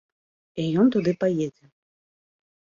[0.63, 1.65] І ён туды паедзе.